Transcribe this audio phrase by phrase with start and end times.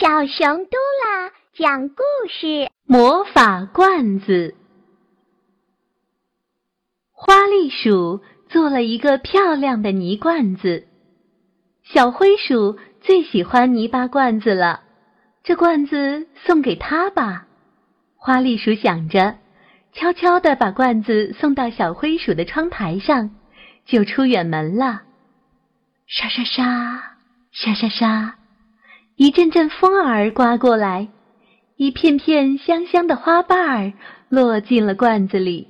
[0.00, 4.54] 小熊嘟啦讲故事：魔法罐子。
[7.12, 10.88] 花栗鼠做了一个漂亮的泥罐子，
[11.82, 14.84] 小灰鼠最喜欢泥巴罐子了，
[15.44, 17.46] 这罐子送给他吧。
[18.16, 19.36] 花栗鼠想着，
[19.92, 23.32] 悄悄地把罐子送到小灰鼠的窗台上，
[23.84, 25.02] 就出远门了。
[26.06, 27.18] 沙沙沙，
[27.52, 28.39] 沙沙沙。
[29.20, 31.08] 一阵阵风儿刮过来，
[31.76, 33.92] 一片片香香的花瓣儿
[34.30, 35.68] 落进了罐子里。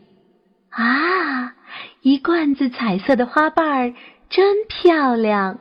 [0.69, 1.57] 啊，
[2.01, 3.95] 一罐子彩色的花瓣儿
[4.29, 5.59] 真漂亮！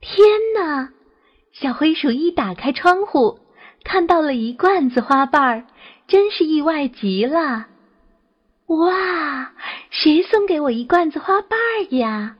[0.00, 0.26] 天
[0.56, 0.88] 哪，
[1.52, 3.38] 小灰鼠一打开窗户，
[3.84, 5.66] 看到了一罐子花瓣儿，
[6.08, 7.68] 真是意外极了。
[8.66, 9.52] 哇，
[9.90, 12.38] 谁送给我一罐子花瓣儿呀？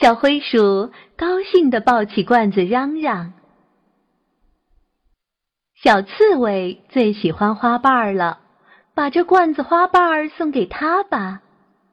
[0.00, 3.34] 小灰鼠高兴地抱起罐子，嚷嚷
[5.76, 8.40] ：“小刺猬最喜欢花瓣儿了，
[8.94, 11.42] 把这罐子花瓣儿送给他吧。”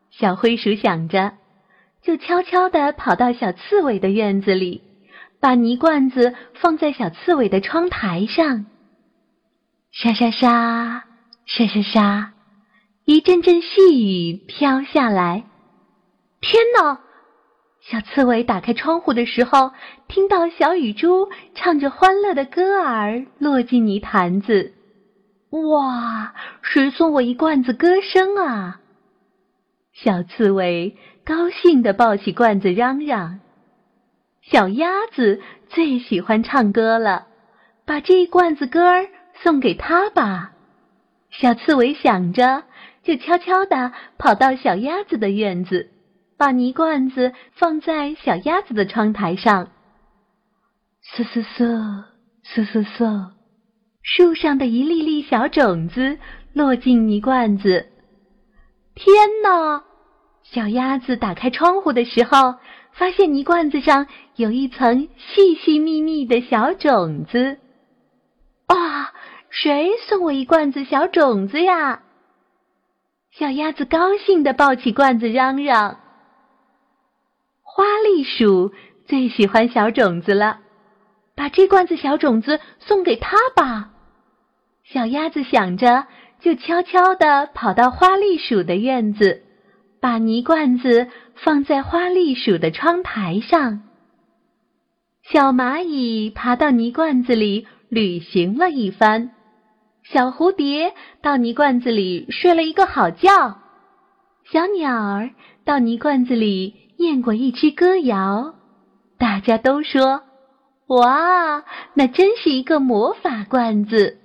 [0.09, 1.34] 小灰鼠想着，
[2.02, 4.84] 就悄悄地跑到小刺猬的院子里，
[5.42, 8.67] 把泥罐子放在小刺猬的窗台上。
[9.92, 11.04] 沙沙沙，
[11.45, 12.32] 沙沙沙，
[13.04, 15.44] 一阵阵细雨飘下来。
[16.39, 17.02] 天哪！
[17.81, 19.72] 小刺猬打开窗户的时候，
[20.08, 24.73] 听到小雨珠唱着欢乐的歌儿落进泥潭子。
[25.52, 26.33] 哇！
[26.61, 28.81] 谁送我一罐子歌声啊？
[29.94, 33.39] 小刺猬高兴地抱起罐子，嚷嚷
[34.44, 37.28] ：“小鸭子最喜欢唱歌了，
[37.86, 39.08] 把这一罐子歌儿
[39.42, 40.52] 送给他吧。”
[41.31, 42.64] 小刺猬想着，
[43.03, 45.92] 就悄悄地跑到小鸭子的院子。
[46.38, 49.72] 把泥罐子放在小鸭子的窗台上，
[51.04, 52.04] 嗦嗦嗦，
[52.46, 53.32] 嗦嗦嗦，
[54.04, 56.20] 树上的一粒粒小种子
[56.54, 57.88] 落进泥罐子。
[58.94, 59.14] 天
[59.44, 59.84] 哪！
[60.44, 62.56] 小鸭子打开窗户的时候，
[62.94, 67.58] 发现泥罐子上有一层细细密密的小种子。
[68.67, 69.11] 啊！
[69.50, 72.04] 谁送我一罐子小种子呀？
[73.32, 76.00] 小鸭子高兴地抱起罐子，嚷嚷。
[78.17, 78.73] 栗鼠
[79.05, 80.61] 最喜欢小种子了，
[81.36, 83.92] 把这罐子小种子送给他吧。
[84.83, 86.08] 小鸭子想着，
[86.39, 89.44] 就悄悄地跑到花栗鼠的院子，
[90.02, 93.83] 把泥罐子放在花栗鼠的窗台上。
[95.30, 99.30] 小蚂蚁爬到泥罐子里旅行了一番，
[100.04, 103.60] 小蝴蝶到泥罐子里睡了一个好觉，
[104.52, 105.30] 小鸟儿
[105.64, 106.86] 到泥罐子里。
[106.98, 108.56] 念过一支歌谣，
[109.18, 110.24] 大家都说
[110.88, 111.64] ：“哇，
[111.94, 114.18] 那真是一个魔法罐子。”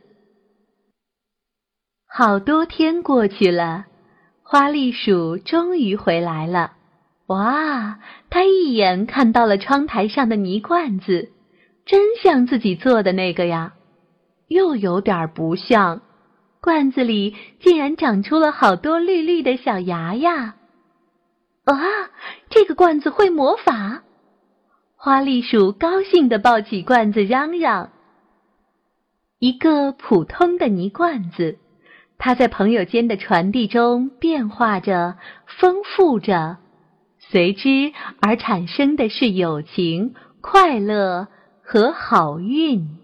[2.09, 3.87] 好多天过去了，
[4.43, 6.73] 花栗鼠终于回来了。
[7.27, 8.01] 哇，
[8.31, 11.31] 它一眼看到了窗台上的泥罐子，
[11.87, 13.75] 真像自己做的那个呀，
[14.49, 16.03] 又有点不像。
[16.61, 20.55] 罐子里竟然长出了好多绿绿的小芽芽。
[21.65, 21.75] 啊！
[22.63, 24.05] 这个罐子会魔法！
[24.95, 27.91] 花栗鼠高兴地抱起罐子，嚷嚷
[29.41, 31.59] ：“一个普通的泥罐子，
[32.19, 35.17] 它在朋友间的传递中变化着，
[35.59, 36.59] 丰富着，
[37.19, 41.27] 随之而产生的是友情、快乐
[41.65, 42.99] 和好运。”